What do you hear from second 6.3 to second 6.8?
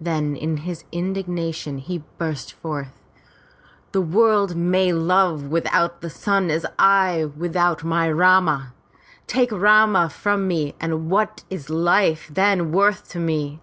as well as